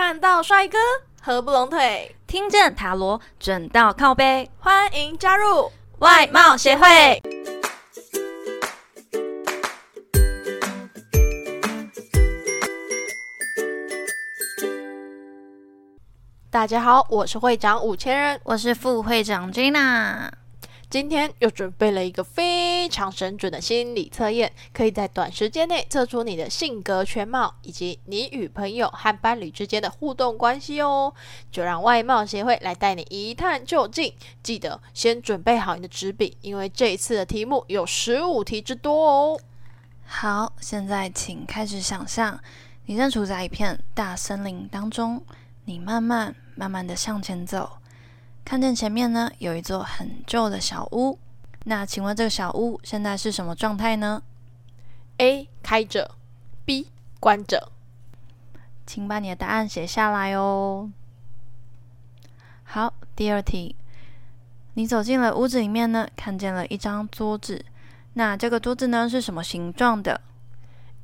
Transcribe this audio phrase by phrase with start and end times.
[0.00, 0.78] 看到帅哥
[1.20, 7.20] 合不拢腿，听见塔罗准到靠背，欢迎加入外貌协会。
[16.48, 20.30] 大家好，我是会长五千人，我是副会长 Gina。
[20.90, 31.12] 今天又准备了一个非常神准的心理测验，可以在短时间内测出你的性格全貌以及你与朋友和伴侣之间的互动关系哦。
[31.52, 34.14] 就让外貌协会来带你一探究竟。
[34.42, 39.40] 记得先准备好你的纸笔，因为这一次的题目有十五题之多哦。
[40.06, 42.40] 好，现在请开始想象，
[42.86, 45.22] 你正处在一片大森林当中，
[45.66, 47.72] 你慢慢慢慢的向前走。
[48.48, 51.18] 看见前面呢有一座很旧的小屋，
[51.64, 54.22] 那请问这个小屋现在是什么状态呢
[55.18, 56.12] ？A 开着
[56.64, 56.88] ，B
[57.20, 57.70] 关着。
[58.86, 60.90] 请把你的答案写下来哦。
[62.64, 63.76] 好，第二题，
[64.72, 67.62] 你走进了屋子里面呢，看见了一张桌子，
[68.14, 70.22] 那这个桌子呢是什么形状的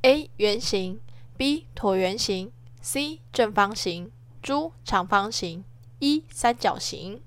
[0.01, 0.99] ？A 圆形
[1.37, 5.63] ，B 椭圆形，C 正方形，D 长方形
[5.99, 7.21] ，E 三角形。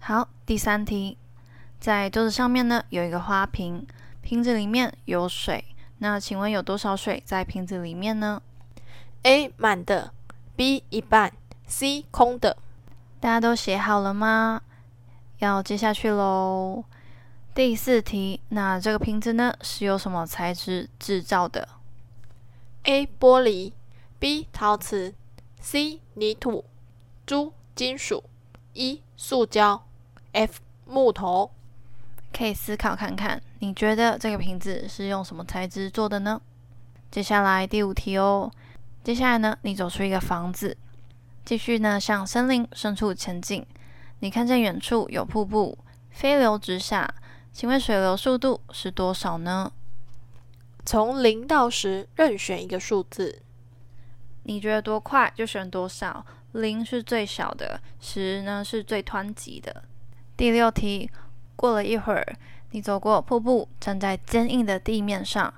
[0.00, 1.18] 好，第三题，
[1.78, 3.86] 在桌子上面呢有一个花瓶，
[4.22, 5.64] 瓶子里面有水。
[5.98, 8.40] 那请问有多少水在瓶子里面呢
[9.24, 10.14] ？A 满的
[10.56, 11.32] ，B 一半
[11.66, 12.56] ，C 空的。
[13.20, 14.62] 大家都写好了吗？
[15.38, 16.84] 要接下去喽。
[17.52, 21.68] 第四题，那这个瓶子呢是由什么材质制造的
[22.84, 23.72] ？A 玻璃
[24.20, 25.12] ，B 陶瓷
[25.60, 26.64] ，C 泥土
[27.26, 28.22] ，D 金属
[28.74, 29.87] ，E 塑胶。
[30.32, 31.50] F 木头，
[32.32, 36.40] 可以思考看看，你觉得这个瓶子是用什么材质做的呢？
[37.10, 38.50] 接下来第五题哦。
[39.02, 40.76] 接下来呢，你走出一个房子，
[41.44, 43.66] 继续呢向森林深处前进。
[44.20, 45.78] 你看见远处有瀑布
[46.10, 47.14] 飞流直下，
[47.52, 49.72] 请问水流速度是多少呢？
[50.84, 53.42] 从零到十，任选一个数字。
[54.44, 56.24] 你觉得多快就选多少？
[56.52, 59.84] 零是最小的，十呢是最湍急的。
[60.38, 61.10] 第六题，
[61.56, 62.24] 过了一会儿，
[62.70, 65.52] 你走过瀑布，站在坚硬的地面上，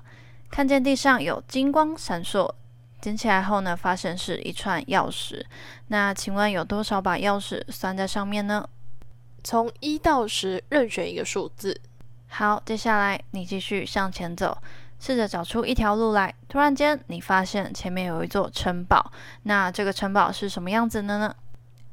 [0.49, 2.51] 看见地上有金光闪烁，
[2.99, 5.45] 捡起来后呢，发现是一串钥匙。
[5.89, 8.67] 那请问有多少把钥匙拴在上面呢？
[9.43, 11.79] 从一到十，任选一个数字。
[12.29, 14.57] 好，接下来你继续向前走，
[14.99, 16.33] 试着找出一条路来。
[16.49, 19.11] 突然间，你发现前面有一座城堡。
[19.43, 21.35] 那这个城堡是什么样子的呢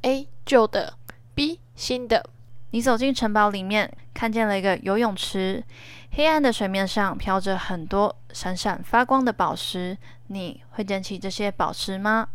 [0.00, 0.94] ？A 旧的
[1.34, 2.24] ，B 新的。
[2.70, 5.64] 你走进城堡里面，看见了一个游泳池，
[6.12, 9.96] 黑暗的水面上飘着很多闪闪发光的宝石。
[10.26, 12.28] 你会捡起这些宝石吗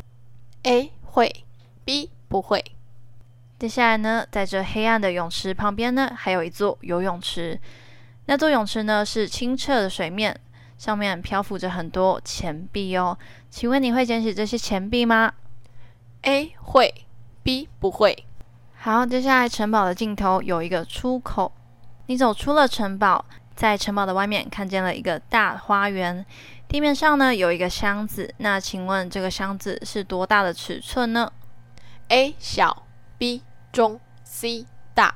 [0.64, 1.46] ？A 会
[1.86, 2.64] ，B 不会。
[3.60, 7.60] 接下来呢，在这黑暗的泳池旁边呢，还有一座游泳池。
[8.26, 10.38] 那座泳池呢，是清澈的水面，
[10.80, 13.16] 上面漂浮着很多钱币哦。
[13.52, 15.32] 请问你会捡起这些钱币吗
[16.24, 17.06] ？A 会
[17.44, 18.26] ，B 不会。
[18.84, 21.50] 好，接下来城堡的尽头有一个出口，
[22.08, 23.24] 你走出了城堡，
[23.56, 26.26] 在城堡的外面看见了一个大花园，
[26.68, 31.32] 地面上呢有一个箱子，那请问这个箱子是多大的尺寸呢
[32.10, 32.84] ？A 小
[33.18, 35.16] ，B 中，C 大。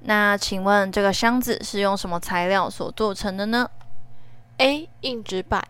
[0.00, 3.70] 那请问这个箱子是用什么材料所做成的呢
[4.56, 5.68] ？A 硬纸板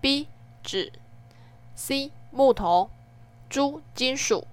[0.00, 0.28] ，B
[0.62, 0.92] 纸
[1.74, 2.90] ，C 木头
[3.48, 4.46] ，D 金属。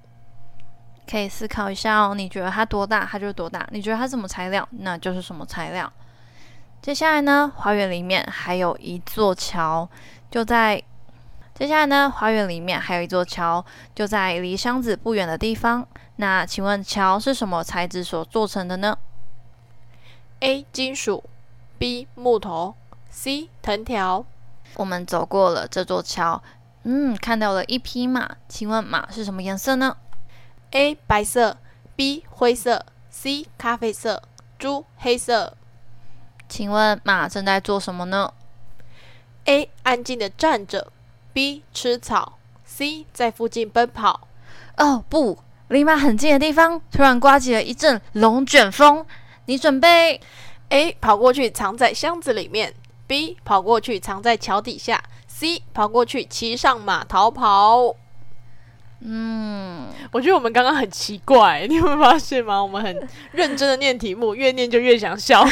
[1.09, 5.91] 可以思考一下哦，你觉得它多大，它就多大；你觉得它什么材料，那就是什么材料。
[6.81, 9.90] 接下来呢，花园里面还有一座桥，
[10.29, 10.81] 就在
[11.56, 13.66] 接下来呢，花园里面还有一座桥，
[13.96, 15.88] 就在离箱子不远的地方。
[16.17, 18.97] 那请问桥是什么材质所做成的呢
[20.41, 20.66] ？A.
[20.72, 21.23] 金属
[21.79, 22.07] ，B.
[22.16, 22.75] 木头
[23.09, 23.50] ，C.
[23.62, 24.25] 藤条。
[24.75, 26.41] 我们走过了这座桥，
[26.84, 28.35] 嗯，看到了一匹马。
[28.47, 29.97] 请问马是什么颜色呢
[30.72, 31.58] ？A 白色
[31.96, 34.23] ，B 灰色，C 咖啡色
[34.59, 35.55] 猪黑色。
[36.49, 38.34] 请问马正在做什么呢
[39.46, 40.91] ？A 安静的站着
[41.34, 44.28] ，B 吃草，C 在附近奔跑。
[44.78, 49.05] 哦不，离马很近的地方突然刮起了一阵龙卷风。
[49.46, 50.22] 你准备
[50.69, 52.73] ？A 跑过去藏在箱子里面
[53.08, 57.96] ，B 跑过去藏在桥底下，C 跑过去骑上马逃跑。
[59.02, 62.61] 嗯，我觉得我们刚刚很奇怪， 你有没有发现吗？
[62.61, 65.46] 我们很认真的念题目，越念就越想笑。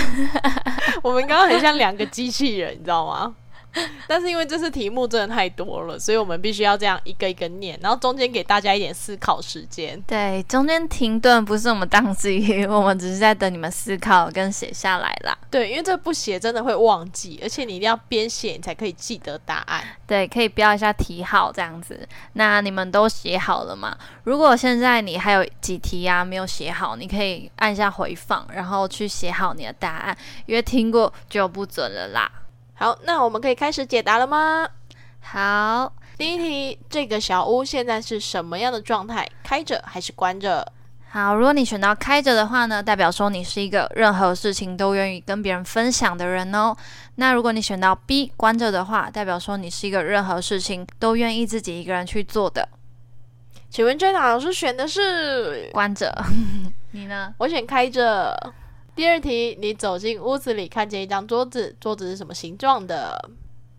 [1.03, 3.35] 我们刚刚很像两个机器人，你知道吗？
[4.07, 10.01] 但是因为这次题目真的太多了，所以我们必须要这样一个一个念，然后中间给大家一点思考时间。
[10.07, 15.37] 对，中间停顿不是我们当机，我们只是在等你们思考跟写下来啦。
[15.51, 19.83] 对，因为这不写真的会忘记，而且你一定要边写你才可以记得答案。
[20.07, 22.07] 对，可以标一下题号这样子。
[22.33, 23.97] 那你们都写好了吗？
[24.23, 32.31] 如果现在你还有几题啊没有写好，你可以按一下回放，然后去写好你的答案，因为听过就不准了啦。
[32.77, 34.67] 好，那我们可以开始解答了吗？
[35.21, 39.25] 好，第一题，这个小屋现在是什么样的状态？
[39.43, 40.73] 开着还是关着？
[41.09, 46.75] 好，如果你选到开着的话呢，代表说你是一个任何事情都愿意跟别人分享的人哦。
[47.15, 52.67] 那如果你选到 B 关着的话，代表说你是一个任何事情都愿意自己一个人去做的。
[53.69, 56.13] 请问 Jenna 老师选的是关着，
[56.91, 57.33] 你呢？
[57.37, 58.53] 我选开着。
[58.95, 63.29] 第二题，你走进屋子里，看见一张桌子，桌子是什么形状的？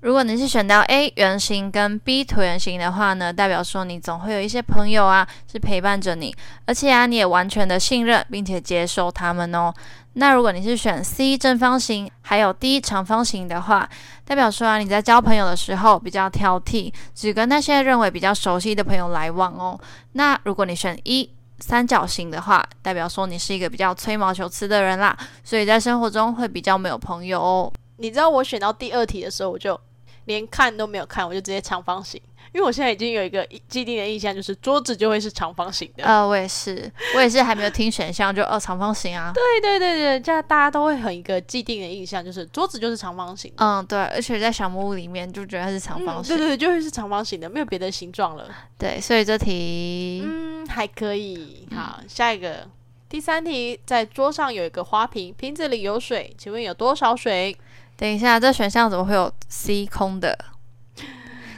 [0.00, 6.36] 如果你是选到 A 圆形跟 B 椭圆形的话呢，代表说你总会有一些朋友啊，是陪伴着你，
[6.66, 9.72] 而且啊，你也完全的信任并且接受他们哦。
[10.12, 13.88] 那如果你是选 C 正方形还有 D 长方形的话，
[14.26, 19.80] 代表说啊，你在交朋友的时候比较挑剔，只跟那些认为比较熟悉的朋友来往哦。
[20.12, 27.72] 那如果你选一三角形的话，代表说你是一个比较吹毛求疵的人啦，所以在生活中会比较没有朋友哦。
[27.96, 29.78] 你知道我选到第二题的时候，我就
[30.26, 32.20] 连看都没有看，我就直接长方形，
[32.52, 36.04] 因为我现在已经有一个既定的印象，就是桌子就会是长方形的。
[36.04, 39.32] 呃，我也是，我也是还没有听选项就哦长方形啊。
[39.32, 43.50] 对对对对，这样大家都会很一个既定的印象，就是桌子就是长方形。
[43.56, 46.36] 嗯，对，而且在小木屋里面就觉得它是长方形。
[46.36, 48.46] 对对对，就会是长方形的，没有别的形状了。
[48.76, 51.66] 对，所以这题嗯还可以。
[51.74, 52.68] 好，下一个
[53.08, 57.56] 第三题，在桌上有一个花瓶，瓶子里有水，请问有多少水？
[57.96, 60.38] 等一下，这选项怎么会有 C 空的？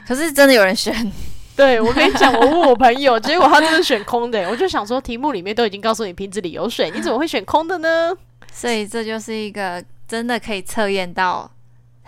[0.07, 1.11] 可是真的有人选。
[1.55, 4.49] 对我跟你讲，我问我朋友，结果他真的选空的。
[4.49, 8.15] 我就想说，题目里面都已经告诉你瓶子里有水，你怎么会选空的呢？
[8.53, 11.51] 所以这就是一个真的可以测验到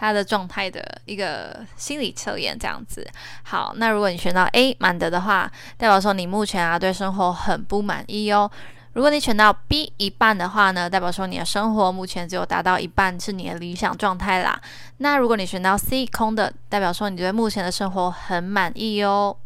[0.02, 3.08] 他的状态的一个心理测验，这样子。
[3.44, 8.50] 好，那如果你选到 A 满的的话，代表说你目前啊对生活很不满意哦。
[8.94, 14.60] 如果你选到 B 一半的话呢，代表说你的生活目前只有达到一半是你的理想状态啦。
[14.98, 19.38] 那如果你选到 C 空的，代表说你对目前的生活很满意哦。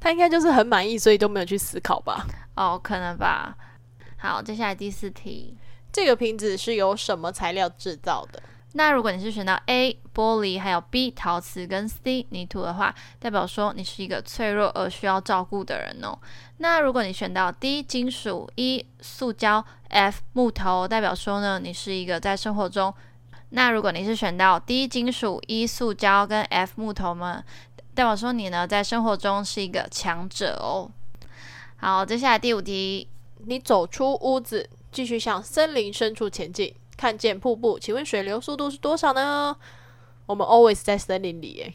[0.00, 2.26] 他应该就是很满意，所以都没有去思考吧？
[2.56, 3.54] 哦，可能吧。
[4.16, 5.56] 好，接下来第四题，
[5.92, 8.42] 这个瓶子是由什么材料制造的？
[8.72, 16.16] 那如果你是选到 A 玻璃，还有 B 陶瓷跟 C 泥土的话，代表说你是一个脆弱而需要照顾的人哦。
[16.58, 22.94] 那如果你选到 D 金属、E 塑胶、F 木头，代表说呢，你是一个在生活中。
[23.48, 27.42] 那如果你是选到 D 金属、E 塑胶跟 F 木头吗？
[27.92, 30.88] 代表说你呢在生活中是一个强者哦。
[31.78, 33.08] 好，接下来第五题，
[33.46, 36.72] 你走出屋子，继续向森林深处前进。
[37.00, 39.56] 看见瀑布，请问水流速度是多少呢？
[40.26, 41.74] 我们 always 在森林里，耶，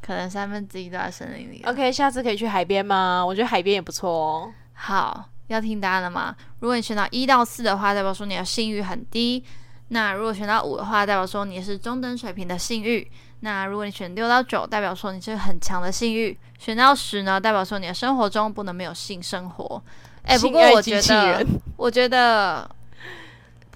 [0.00, 1.62] 可能三分之一都在森林里。
[1.66, 3.22] OK，下次可以去海边吗？
[3.22, 4.50] 我觉得海边也不错哦。
[4.72, 6.34] 好，要听答案了吗？
[6.60, 9.42] 如果你选到一到四的话，代表说你的信誉很低；
[9.88, 13.06] 那如果选到五的话，代表说你是中等水平的信誉；
[13.40, 19.82] 那如果你选六到九，代表说你是很强的信誉；选到十呢，代表说你的生活中不能没有性生活。
[20.22, 22.66] 哎，不过我觉得，我觉得。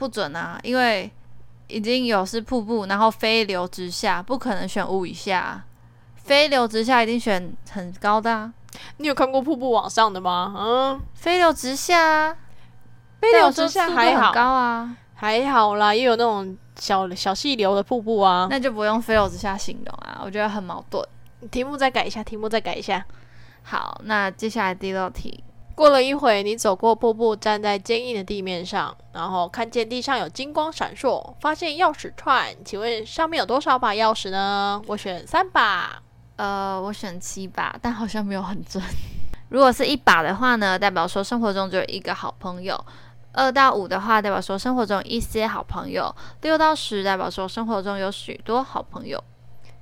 [0.01, 1.11] 不准啊，因为
[1.67, 5.63] 已经有是瀑布，然后飞流直下，不可能选五以下。
[6.17, 8.51] 飞流直下一定选很高的啊！
[8.97, 10.55] 你有看过瀑布往上的吗？
[10.57, 12.35] 嗯，飞流直下，
[13.21, 18.49] 飞流直下还好高啊，还好啦，也有那种小小细流的瀑布啊。
[18.51, 21.07] 那就不用飞流直下形容啊，我觉得很矛盾。
[21.51, 23.05] 题目再改一下，题目再改一下。
[23.63, 25.45] 好，那接下来第六题。
[25.81, 32.55] 过了一会，你走过瀑布，站在坚硬的地面上，然后看见地上有金光闪烁，发现钥匙串。
[32.63, 34.83] 请问上面有多少把钥匙呢？
[34.87, 36.03] 我选三把。
[36.37, 38.85] 呃，我选七把，但好像没有很准。
[39.49, 42.77] 如果是一把的话呢，代表说生活中只有一个好朋友；
[43.33, 49.19] 二到五的话，代表说生活中一些好朋友；六到十，代表说生活中有许多好朋友。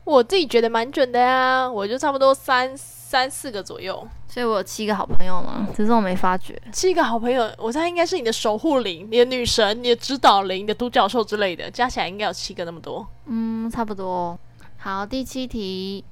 [0.04, 4.06] 我自己觉得蛮准的呀，我就差不多三三四个左右。
[4.38, 5.66] 所以我有七个好朋友吗？
[5.75, 6.57] 只是我没发觉。
[6.71, 13.04] 七个好朋友，我猜应该是你的守护灵、你的女神、你的指导灵、你的独角兽之类的，加起来应该有七个那么多。
[13.26, 14.38] 嗯，差不多。
[14.76, 16.04] 好，第七题，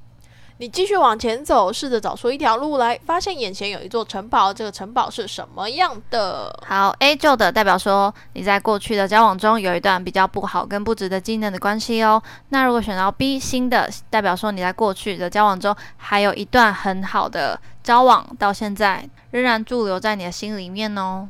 [0.57, 4.53] 你继续往前走，试着找出一条路来，发现眼前有一座城堡。
[4.53, 6.53] 这个城堡是什么样的？
[6.67, 12.21] 好，A 旧的代表说你在过去的交往中有一段比较不好跟不值得纪念的关系哦。
[12.49, 21.29] 那如果选到 B 新的，代表说你在过去的交往中还有一段很好的交往，到现在仍然驻留在你的心里面哦。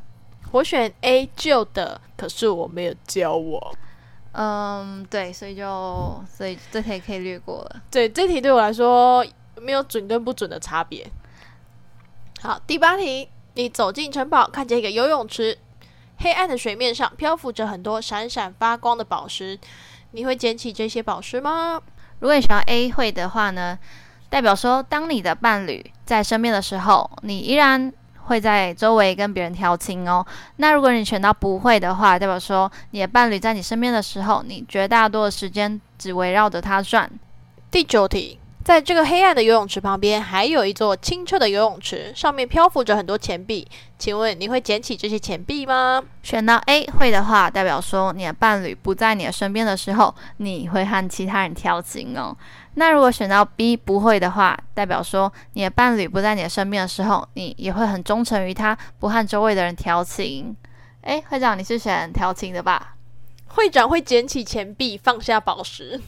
[0.50, 3.76] 我选 A 旧的，可是我没有交往。
[4.32, 7.84] 嗯，对，所以就所以这题可以略过了。
[7.92, 9.24] 对，这题对我来说
[9.62, 11.08] 没有准跟不准的差别。
[12.42, 15.60] 好，第八题，你走进城堡，看见一个游泳池，
[16.18, 19.60] 黑暗的水面上漂浮着很多闪闪发光的宝石，
[20.10, 21.80] 你会捡起这些宝石吗？
[22.18, 23.78] 如果你选到 A 会的话呢，
[24.30, 27.92] 代表说当你的伴侣在身边的时候，你依然。
[28.28, 30.26] 会在周围跟别人调情哦。
[30.58, 37.10] 那如果你选到不会的话，代表说你的伴侣在你身边的时候，你绝大多的时间只围绕着他转。
[37.72, 43.66] 第九题，在这个黑暗的游泳池旁边，还有一座清澈的游泳池，上面漂浮着很多钱币。
[43.98, 46.04] 请问你会捡起这些钱币吗？
[46.22, 52.36] 选到 A 会的话，代表说你的伴侣不在你的身边的时候，你会和其他人调情哦。
[52.80, 60.56] 那如果选到 B 不会的话，代表说你的伴侣不在你的身边的时候，你也会很忠诚于他，不和周围的人调情。
[61.02, 62.96] 诶，会长，你是选调情的吧？
[63.48, 66.00] 会长会捡起钱币，放下宝石。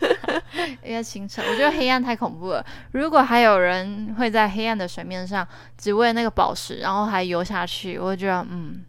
[0.82, 2.64] 因为清澈，我觉得黑暗太恐怖了。
[2.92, 8.82] 如果还有人会在黑暗的水面上只为那个宝石，然后还游下去，我觉得嗯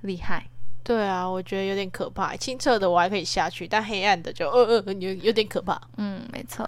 [0.00, 0.42] 厉害。
[0.88, 2.34] 对啊，我觉得有点可怕。
[2.34, 5.78] 清澈的我还可以下去，但黑暗的就呃呃有有点可怕。
[5.98, 6.66] 嗯，没错。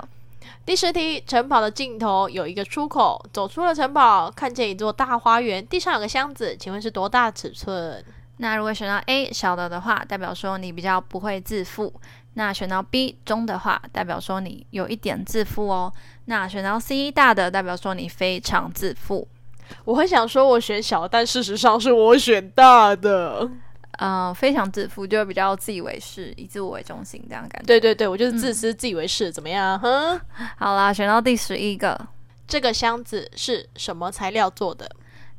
[0.67, 8.05] 第十题，城堡的尽头有一个出口，走出了城堡，看见一座大花园，地上有个箱子，请问是多大尺寸？
[8.37, 11.91] 那如果选到 A 小的的话，代表说你比较不会自负；
[12.35, 15.91] 那选到 B 中的话，代表说你有一点自负哦。
[16.27, 19.27] 那选到 C 大的，代表说你非常自负。
[19.87, 23.51] 我很想说我选小，但事实上是我选大的。
[24.03, 27.67] 嗯，非常自负，就比较自以为是，以自我为中心这样感觉。
[27.67, 29.79] 对对对，我就是自私、自以为是，怎么样？
[29.79, 30.19] 哼，
[30.57, 32.09] 好啦，选到第十一个，
[32.49, 34.91] 这个箱子是什么材料做的？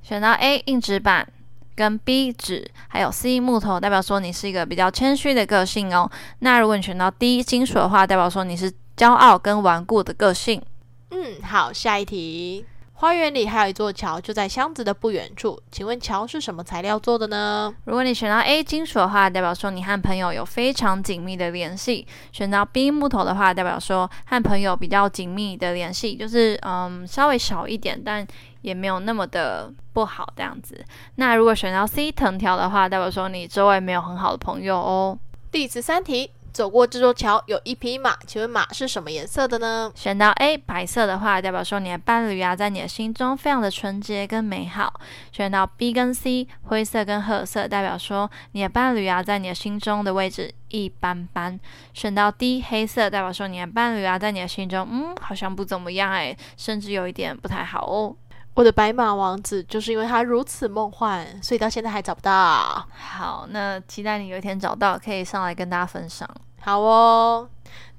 [0.03, 1.27] 选到 A 硬纸板，
[1.75, 6.07] 跟 B 纸，还有 C 木头，代表说你是一个比较谦虚的个性哦。
[6.39, 10.61] 那如果你选到 D 金属的话，代表说你是骄傲跟顽固的个性。
[11.09, 12.63] 嗯，好，下一题。
[13.01, 15.59] 花园里还有一座桥，就在箱子的不远处。
[15.71, 17.73] 请问桥是什么材料做的呢？
[17.85, 28.23] 如果你选到 A 金属的话，代表说你和朋友有非常紧密的联系；选到 B 木头的话，代表说和朋友比较紧密的联系，就是嗯稍微少一点，但
[28.61, 30.85] 也没有那么的不好这样子。
[31.15, 35.17] 那如果选到 C 藤条的话，代表说你周围没有很好的朋友哦。
[35.51, 36.29] 第十三题。
[36.53, 39.91] 走过这座桥有一匹马，请问马是什么颜色的呢？
[39.95, 44.93] 选到 A 白色的话，代表说你的伴侣啊，在你的心中非常的纯洁跟美好。
[45.31, 51.59] 选到 B 跟 C 灰色跟褐色，代表说你的伴侣啊，在你的心中的位置一般般。
[51.93, 58.15] 选到 D 黑色，代表说你的伴侣啊，在你的心中嗯好像不怎么样哎，甚至有一点不太好哦。
[58.53, 62.85] 我的白马王子就是因为他如此梦幻，所以到现在还找不到。
[62.91, 66.29] 好，那期待你有一天找到，可以上来跟大家分享。
[66.59, 67.49] 好哦，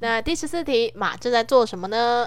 [0.01, 2.27] 那第十四题，马正在做什么呢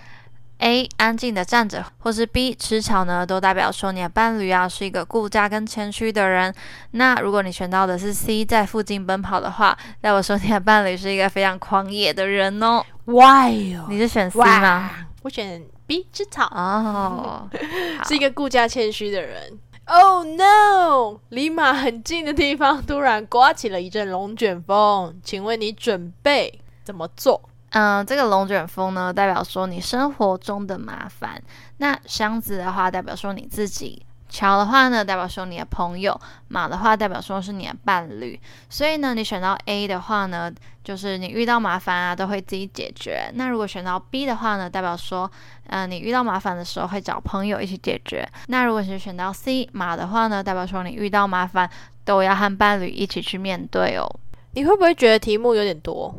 [0.57, 0.89] ？A.
[0.97, 2.55] 安静的站着，或是 B.
[2.55, 3.25] 吃草呢？
[3.25, 6.53] 都代表说你的伴侣啊是一个顾家跟谦虚的人。
[6.91, 8.43] 那如果你选到的是 C.
[8.43, 12.83] 在附近奔跑的话，代表说你的伴侣是一个非常狂野的人哦。
[13.05, 13.77] Why？
[13.87, 14.89] 你是选 C 吗？
[15.25, 16.07] 我选 B.
[16.13, 17.49] 吃草哦，
[18.07, 19.57] 是一个顾家谦虚的人。
[19.85, 21.19] Oh no！
[21.29, 27.41] 离马很近的地方突然刮起了一阵龙卷风，请问你准备怎么做？
[27.71, 31.41] 嗯，这个龙卷风呢，代表说你生活中的麻烦；
[31.77, 34.04] 那箱子的话，代表说你自己。
[34.35, 36.13] 桥的话呢，代表说你的朋友；
[36.49, 38.37] 马的话，代表说是你的伴侣。
[38.69, 40.51] 所以呢，你选到 A 的话呢，
[40.83, 43.31] 就是你遇到麻烦啊，都会自己解决。
[43.35, 45.31] 那如果选到 B 的话呢，代表说，
[45.67, 48.27] 嗯，你遇到麻烦的时候会找朋友一起解决。
[48.47, 51.69] 那如果是选到 C 马的话呢，代表说你遇到麻烦
[52.03, 54.05] 都要和伴侣一起去面对哦。
[54.51, 56.13] 你会不会觉得题目有点多？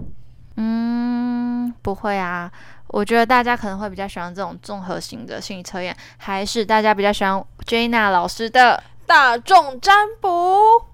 [0.57, 2.51] 嗯，不会啊。
[2.89, 10.85] 我觉得大家可能会比较喜欢这种综合型的心理测验，还是大家比较喜欢 Jana 老师的大众占卜？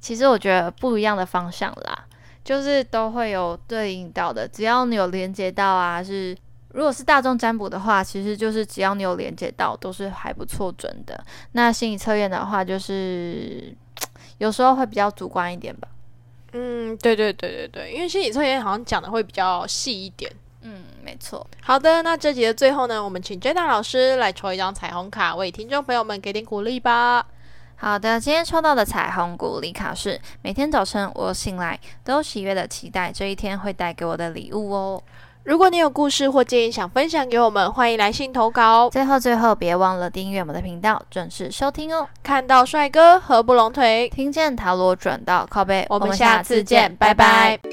[0.00, 2.04] 其实我觉得不一样的方向啦，
[2.44, 4.46] 就是都会有对应到的。
[4.46, 6.36] 只要你有连接到啊，是
[6.72, 11.24] 如果是大众占卜的话，其实就是只要你有连接到，都是还不错准的。
[11.52, 13.74] 那心理测验的话，就是
[14.38, 15.88] 有时候会比较主观一点吧。
[16.52, 20.30] 嗯，对对对对对，因为心理测验好像讲的会比较细一点。
[21.02, 21.04] 嗯。
[21.04, 21.46] 没错。
[21.60, 27.26] 好的，那这集的最后呢，我们请 Jenna 老师来抽一张彩虹卡，为听众朋友们给点鼓励吧。
[27.76, 35.02] 好的，今天抽到的彩虹鼓励卡是：每天早晨我醒来，都有喜悦的期待这一天会带给我的礼物哦。
[35.42, 38.88] 如果你有故事或建议想分享给我们，欢迎来信投稿。
[38.90, 42.06] 最后，最后别忘了订阅我们的频道，准时收听哦。
[42.22, 47.71] 看到帅哥合不拢腿，听见塔罗转到靠背，我们下次见，拜拜。